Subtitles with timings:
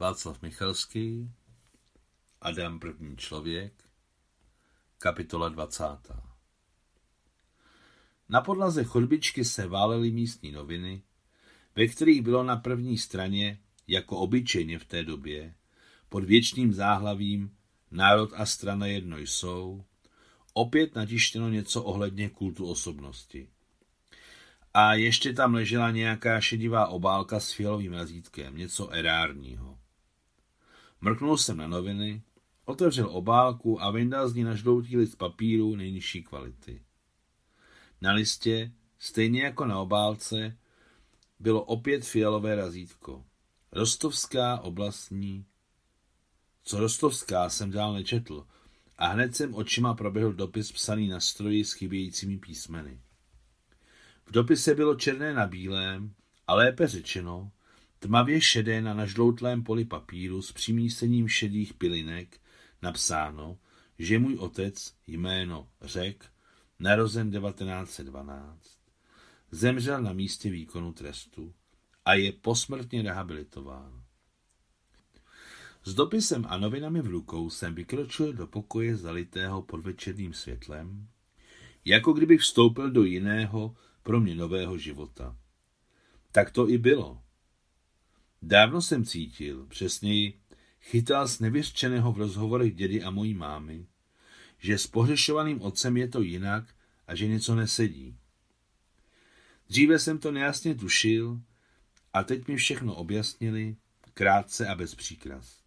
[0.00, 1.30] Václav Michalský,
[2.40, 3.72] Adam první člověk,
[4.98, 5.84] kapitola 20.
[8.28, 11.02] Na podlaze chodbičky se válely místní noviny,
[11.76, 13.58] ve kterých bylo na první straně,
[13.88, 15.54] jako obyčejně v té době,
[16.08, 17.56] pod věčným záhlavím
[17.90, 19.84] Národ a strana jedno jsou,
[20.52, 23.48] opět natištěno něco ohledně kultu osobnosti.
[24.74, 29.79] A ještě tam ležela nějaká šedivá obálka s fialovým razítkem, něco erárního.
[31.00, 32.22] Mrknul jsem na noviny,
[32.64, 36.82] otevřel obálku a vyndal z ní nažloutý list papíru nejnižší kvality.
[38.00, 40.58] Na listě, stejně jako na obálce,
[41.38, 43.24] bylo opět fialové razítko.
[43.72, 45.44] Rostovská oblastní.
[46.64, 48.46] Co Rostovská jsem dál nečetl
[48.98, 53.00] a hned jsem očima proběhl dopis psaný na stroji s chybějícími písmeny.
[54.26, 56.14] V dopise bylo černé na bílém
[56.46, 57.52] a lépe řečeno,
[58.00, 62.40] tmavě šedé na nažloutlém poli papíru s přimísením šedých pilinek
[62.82, 63.58] napsáno,
[63.98, 66.24] že můj otec jméno řek,
[66.78, 68.78] narozen 1912,
[69.50, 71.54] zemřel na místě výkonu trestu
[72.04, 74.04] a je posmrtně rehabilitován.
[75.84, 81.08] S dopisem a novinami v rukou jsem vykročil do pokoje zalitého podvečerným světlem,
[81.84, 85.36] jako kdybych vstoupil do jiného, pro mě nového života.
[86.32, 87.22] Tak to i bylo.
[88.42, 90.40] Dávno jsem cítil, přesněji
[90.80, 93.86] chytal z nevyřčeného v rozhovorech dědy a mojí mámy,
[94.58, 96.74] že s pohřešovaným otcem je to jinak
[97.06, 98.16] a že něco nesedí.
[99.68, 101.40] Dříve jsem to nejasně tušil
[102.12, 103.76] a teď mi všechno objasnili,
[104.14, 105.60] krátce a bez příkras.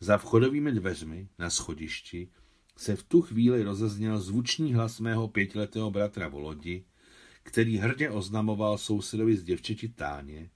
[0.00, 2.28] Za vchodovými dveřmi na schodišti
[2.76, 6.84] se v tu chvíli rozezněl zvučný hlas mého pětiletého bratra Volodi,
[7.42, 10.50] který hrdě oznamoval sousedovi z děvčeti Táně,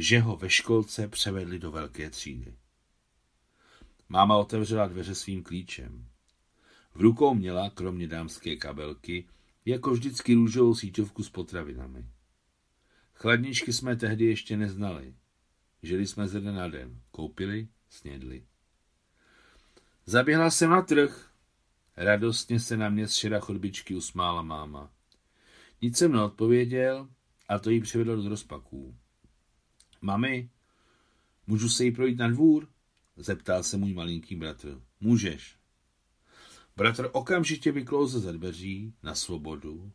[0.00, 2.54] že ho ve školce převedli do velké třídy.
[4.08, 6.08] Máma otevřela dveře svým klíčem.
[6.94, 9.28] V rukou měla, kromě dámské kabelky,
[9.64, 12.06] jako vždycky růžovou síťovku s potravinami.
[13.14, 15.14] Chladničky jsme tehdy ještě neznali.
[15.82, 17.00] Žili jsme ze dne na den.
[17.10, 18.46] Koupili, snědli.
[20.06, 21.30] Zaběhla jsem na trh.
[21.96, 24.92] Radostně se na mě z šera chodbičky usmála máma.
[25.82, 27.08] Nic jsem neodpověděl
[27.48, 28.96] a to jí přivedlo do rozpaků.
[30.00, 30.50] Mami,
[31.46, 32.68] můžu se jí projít na dvůr?
[33.16, 34.82] Zeptal se můj malinký bratr.
[35.00, 35.56] Můžeš.
[36.76, 39.92] Bratr okamžitě vyklouzl ze dveří na svobodu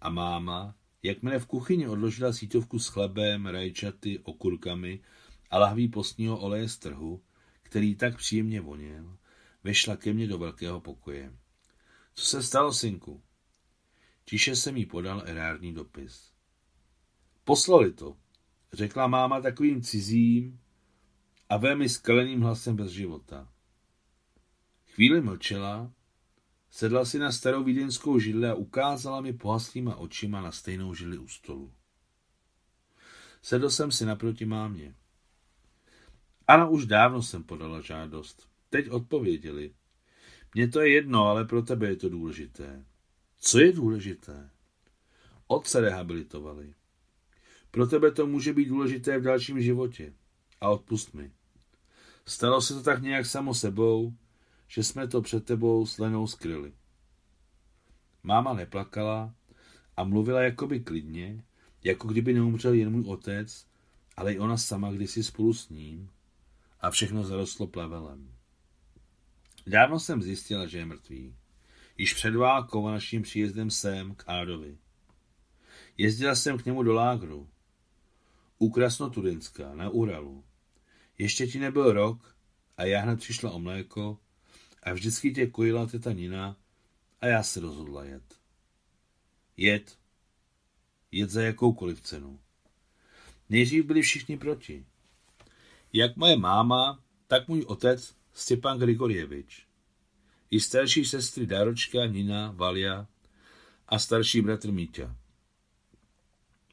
[0.00, 5.00] a máma, jakmile v kuchyni odložila síťovku s chlebem, rajčaty, okurkami
[5.50, 7.22] a lahví postního oleje z trhu,
[7.62, 9.16] který tak příjemně voněl,
[9.64, 11.36] vešla ke mně do velkého pokoje.
[12.14, 13.22] Co se stalo, synku?
[14.24, 16.32] Tiše jsem jí podal erární dopis.
[17.44, 18.16] Poslali to,
[18.72, 20.60] řekla máma takovým cizím
[21.48, 23.48] a velmi skaleným hlasem bez života.
[24.94, 25.92] Chvíli mlčela,
[26.70, 31.28] sedla si na starou vídeňskou židli a ukázala mi pohaslýma očima na stejnou židli u
[31.28, 31.72] stolu.
[33.42, 34.94] Sedl jsem si naproti mámě.
[36.46, 38.48] Ano, už dávno jsem podala žádost.
[38.70, 39.74] Teď odpověděli.
[40.54, 42.84] Mně to je jedno, ale pro tebe je to důležité.
[43.38, 44.50] Co je důležité?
[45.46, 46.74] Otce rehabilitovali.
[47.70, 50.12] Pro tebe to může být důležité v dalším životě.
[50.60, 51.32] A odpust mi.
[52.26, 54.14] Stalo se to tak nějak samo sebou,
[54.68, 56.72] že jsme to před tebou s Lenou skryli.
[58.22, 59.34] Máma neplakala
[59.96, 61.44] a mluvila jakoby klidně,
[61.84, 63.66] jako kdyby neumřel jen můj otec,
[64.16, 66.10] ale i ona sama kdysi spolu s ním
[66.80, 68.34] a všechno zarostlo plevelem.
[69.66, 71.36] Dávno jsem zjistila, že je mrtvý.
[71.98, 74.78] Již před válkou a naším příjezdem sem k Ádovi.
[75.98, 77.48] Jezdila jsem k němu do lágru.
[78.62, 80.44] U Krasnoturinska, na Uralu.
[81.18, 82.36] Ještě ti nebyl rok
[82.76, 84.18] a já hned přišla o mléko
[84.82, 86.56] a vždycky tě kojila teta Nina
[87.20, 88.40] a já se rozhodla jet.
[89.56, 89.98] Jet.
[91.12, 92.40] Jet za jakoukoliv cenu.
[93.48, 94.86] Nejdřív byli všichni proti.
[95.92, 99.66] Jak moje máma, tak můj otec Stepan Grigorjevič
[100.50, 103.06] i starší sestry Daročka, Nina, Valia
[103.88, 105.16] a starší bratr Míťa.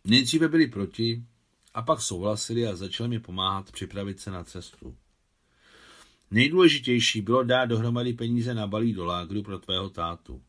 [0.04, 1.24] Nejdříve byli proti
[1.78, 4.96] a pak souhlasili a začali mi pomáhat připravit se na cestu.
[6.32, 10.42] Nejdůležitější bylo dát dohromady peníze na balí do lágru pro tvého tátu.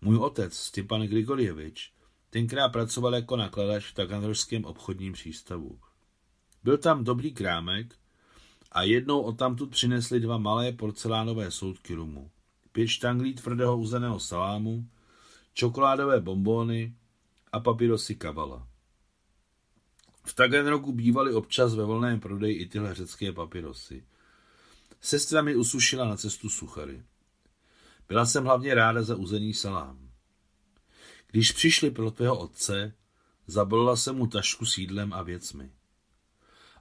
[0.00, 1.92] Můj otec, Stepan Grigorjevič,
[2.30, 5.78] tenkrát pracoval jako nakladač v Taganrském obchodním přístavu.
[6.64, 7.94] Byl tam dobrý krámek
[8.72, 12.30] a jednou odtamtud přinesli dva malé porcelánové soudky rumu,
[12.72, 14.88] pět štanglí tvrdého uzeného salámu,
[15.52, 16.94] čokoládové bombóny
[17.52, 18.68] a papírosy kavala.
[20.26, 24.04] V Taganrogu bývaly občas ve volném prodeji i tyhle řecké papirosy.
[25.00, 27.02] Sestra mi usušila na cestu suchary.
[28.08, 30.10] Byla jsem hlavně ráda za uzený salám.
[31.26, 32.94] Když přišli pro tvého otce,
[33.46, 35.70] zabalila jsem mu tašku s jídlem a věcmi.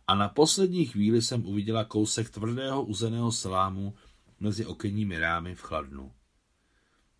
[0.07, 3.95] A na poslední chvíli jsem uviděla kousek tvrdého uzeného salámu
[4.39, 6.11] mezi okenními rámy v chladnu.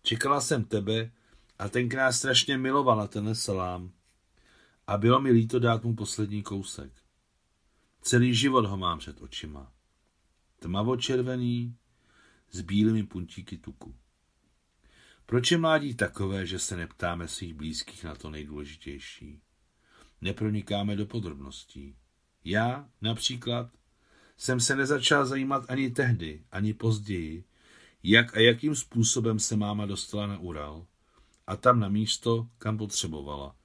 [0.02, 1.12] Čekala jsem tebe
[1.58, 3.92] a tenkrát strašně milovala ten salám
[4.86, 6.92] a bylo mi líto dát mu poslední kousek.
[8.00, 9.72] Celý život ho mám před očima.
[10.58, 11.76] Tmavočervený,
[12.50, 13.94] s bílými puntíky tuku.
[15.26, 19.40] Proč je mládí takové, že se neptáme svých blízkých na to nejdůležitější?
[20.20, 21.96] Nepronikáme do podrobností.
[22.44, 23.70] Já, například,
[24.36, 27.44] jsem se nezačal zajímat ani tehdy, ani později,
[28.02, 30.86] jak a jakým způsobem se máma dostala na Ural
[31.46, 33.56] a tam na místo, kam potřebovala.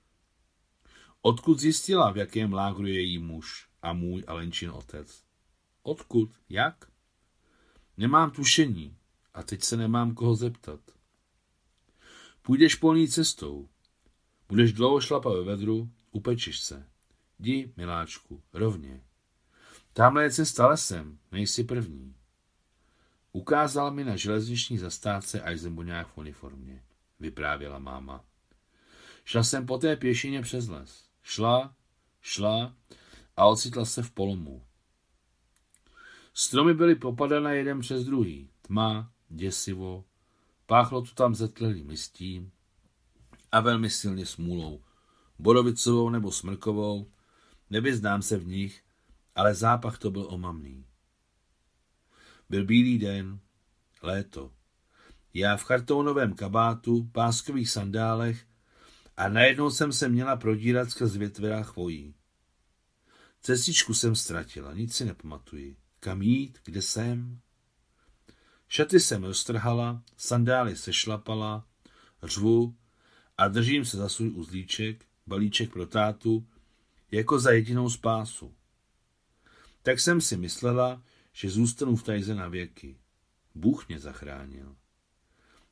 [1.22, 5.24] Odkud zjistila, v jakém lágru je její muž a můj Alenčin otec?
[5.84, 6.30] Odkud?
[6.50, 6.92] Jak?
[7.98, 8.98] Nemám tušení
[9.34, 10.80] a teď se nemám koho zeptat.
[12.42, 13.70] Půjdeš polní cestou.
[14.50, 16.88] Budeš dlouho šlapat ve vedru, upečeš se.
[17.40, 19.04] Jdi, miláčku, rovně.
[19.94, 22.16] Tamhle je cesta lesem, nejsi první.
[23.32, 26.84] Ukázal mi na železniční zastávce Eisenbuňák v uniformě,
[27.20, 28.26] vyprávěla máma.
[29.26, 31.11] Šla jsem po té pěšině přes les.
[31.24, 31.76] Šla,
[32.22, 32.76] šla
[33.38, 34.66] a ocitla se v polomu.
[36.34, 38.50] Stromy byly popadané jeden přes druhý.
[38.62, 40.06] Tma, děsivo,
[40.66, 42.52] páchlo tu tam zetlelým listím
[43.52, 44.84] a velmi silně smůlou.
[45.40, 47.12] Borovicovou nebo smrkovou,
[47.70, 48.84] nevyznám se v nich,
[49.36, 50.86] ale zápach to byl omamný.
[52.50, 53.40] Byl bílý den,
[54.02, 54.52] léto.
[55.34, 58.48] Já v chartounovém kabátu, páskových sandálech
[59.18, 62.16] a najednou jsem se měla prodírat skrz větve chvojí.
[63.42, 65.78] Cestičku jsem ztratila, nic si nepamatuji.
[66.00, 67.40] Kam jít, kde jsem?
[68.68, 71.68] Šaty jsem roztrhala, sandály sešlapala,
[72.24, 72.76] řvu
[73.38, 76.48] a držím se za svůj uzlíček, balíček pro tátu,
[77.12, 78.54] jako za jedinou spásu.
[79.84, 81.04] Tak jsem si myslela,
[81.34, 82.98] že zůstanu v tajze na věky.
[83.56, 84.76] Bůh mě zachránil.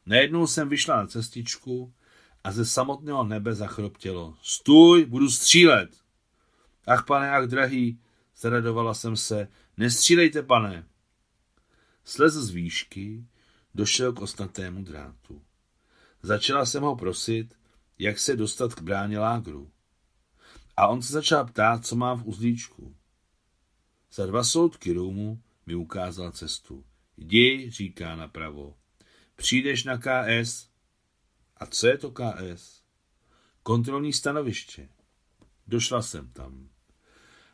[0.05, 1.93] Najednou jsem vyšla na cestičku
[2.43, 4.37] a ze samotného nebe zachroptělo.
[4.41, 5.89] Stůj, budu střílet!
[6.87, 7.99] Ach, pane, ach, drahý,
[8.37, 9.47] zaradovala jsem se.
[9.77, 10.87] Nestřílejte, pane!
[12.03, 13.25] Slez z výšky,
[13.75, 15.41] došel k osnatému drátu.
[16.21, 17.55] Začala jsem ho prosit,
[17.99, 19.71] jak se dostat k bráně lágru.
[20.77, 22.95] A on se začal ptát, co mám v uzlíčku.
[24.13, 26.85] Za dva soudky růmu mi ukázal cestu.
[27.17, 28.75] Jdi, říká napravo.
[29.35, 30.69] Přijdeš na KS.
[31.59, 32.83] A co je to KS?
[33.63, 34.89] Kontrolní stanoviště.
[35.67, 36.69] Došla jsem tam.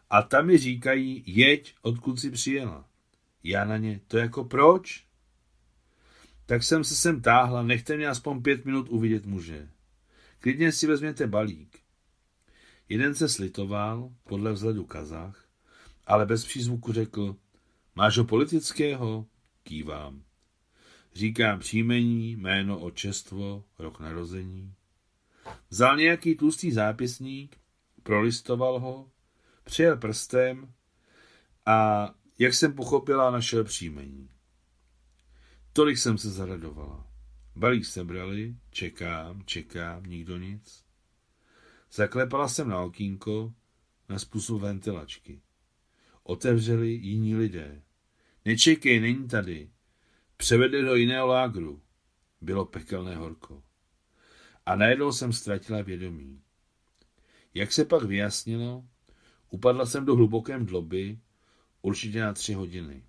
[0.09, 2.89] A tam mi říkají, jeď, odkud si přijela.
[3.43, 5.05] Já na ně, to jako proč?
[6.45, 9.69] Tak jsem se sem táhla, nechte mě aspoň pět minut uvidět muže.
[10.39, 11.79] Klidně si vezměte balík.
[12.89, 15.45] Jeden se slitoval, podle vzhledu kazach,
[16.07, 17.35] ale bez přízvuku řekl,
[17.95, 19.25] máš ho politického?
[19.63, 20.23] Kývám.
[21.15, 24.73] Říkám příjmení, jméno, očestvo, rok narození.
[25.69, 27.57] Vzal nějaký tlustý zápisník,
[28.03, 29.11] prolistoval ho,
[29.63, 30.73] přijel prstem
[31.65, 32.09] a,
[32.39, 34.29] jak jsem pochopila, našel příjmení.
[35.73, 37.07] Tolik jsem se zaradovala.
[37.55, 40.85] Balík sebrali, čekám, čekám, nikdo nic.
[41.91, 43.53] Zaklepala jsem na okýnko
[44.09, 45.41] na způsob ventilačky.
[46.23, 47.81] Otevřeli jiní lidé.
[48.45, 49.69] Nečekej, není tady.
[50.37, 51.81] Převedli do jiného lágru.
[52.41, 53.63] Bylo pekelné horko.
[54.65, 56.41] A najednou jsem ztratila vědomí.
[57.53, 58.85] Jak se pak vyjasnilo,
[59.49, 61.19] upadla jsem do hluboké dloby,
[61.81, 63.03] určitě na tři hodiny.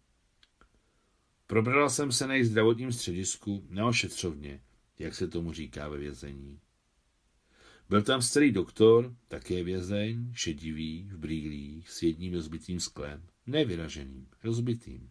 [1.46, 4.60] Probrala jsem se na zdravotním středisku, neošetřovně,
[4.98, 6.60] jak se tomu říká ve vězení.
[7.88, 15.10] Byl tam starý doktor, také vězeň, šedivý, v brýlích, s jedním rozbitým sklem, nevyraženým, rozbitým.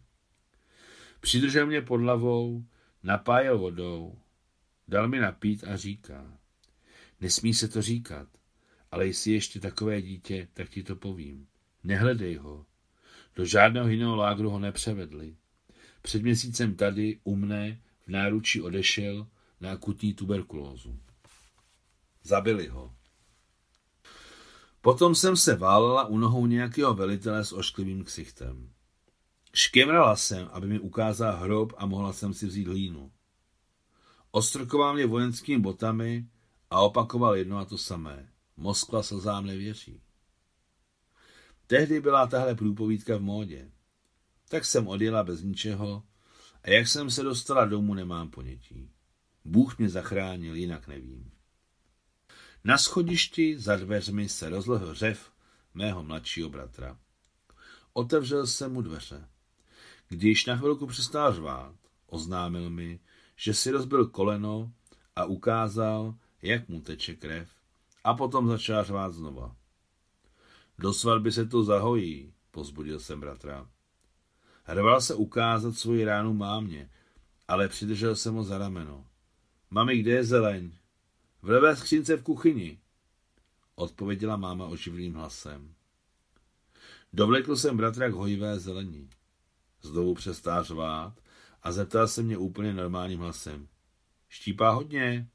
[1.26, 2.64] Přidržel mě pod hlavou,
[3.02, 4.18] napájel vodou,
[4.88, 6.38] dal mi napít a říká,
[7.20, 8.28] nesmí se to říkat,
[8.90, 11.46] ale jestli ještě takové dítě, tak ti to povím.
[11.84, 12.66] Nehledej ho.
[13.36, 15.36] Do žádného jiného lágru ho nepřevedli.
[16.02, 19.26] Před měsícem tady, u mne, v náručí odešel
[19.60, 21.00] na akutní tuberkulózu.
[22.22, 22.94] Zabili ho.
[24.80, 28.75] Potom jsem se válela u nohou nějakého velitele s ošklivým ksichtem.
[29.56, 33.12] Škemrala jsem, aby mi ukázal hrob a mohla jsem si vzít hlínu.
[34.30, 36.28] Ostrkoval mě vojenskými botami
[36.70, 38.32] a opakoval jedno a to samé.
[38.56, 40.02] Moskva slzám nevěří.
[41.66, 43.70] Tehdy byla tahle průpovídka v módě.
[44.48, 46.02] Tak jsem odjela bez ničeho
[46.62, 48.90] a jak jsem se dostala domů, nemám ponětí.
[49.44, 51.30] Bůh mě zachránil, jinak nevím.
[52.64, 55.30] Na schodišti za dveřmi se rozlehl řev
[55.74, 56.98] mého mladšího bratra.
[57.92, 59.28] Otevřel jsem mu dveře.
[60.08, 61.74] Když na chvilku přestál řvát,
[62.06, 63.00] oznámil mi,
[63.36, 64.72] že si rozbil koleno
[65.16, 67.50] a ukázal, jak mu teče krev
[68.04, 69.56] a potom začal řvát znova.
[70.78, 73.68] Do svatby se to zahojí, pozbudil jsem bratra.
[74.64, 76.90] Hrval se ukázat svoji ránu mámě,
[77.48, 79.06] ale přidržel jsem ho za rameno.
[79.70, 80.72] Mami, kde je zeleň?
[81.42, 82.78] V levé skřínce v kuchyni,
[83.74, 85.74] odpověděla máma oživlým hlasem.
[87.12, 89.10] Dovlekl jsem bratra k hojivé zelení.
[89.86, 91.20] Znovu přestál řvát
[91.62, 93.68] a zeptal se mě úplně normálním hlasem.
[94.28, 95.28] Štípá hodně?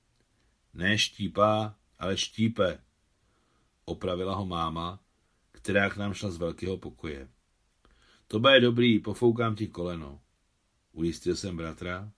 [0.73, 2.79] Ne štípá, ale štípe.
[3.85, 4.99] Opravila ho máma,
[5.51, 7.29] která k nám šla z velkého pokoje.
[8.27, 10.21] To bude dobrý, pofoukám ti koleno.
[10.91, 12.11] Ujistil jsem bratra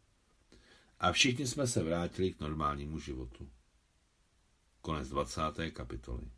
[1.00, 3.50] a všichni jsme se vrátili k normálnímu životu.
[4.82, 5.42] Konec 20.
[5.74, 6.32] kapitoly.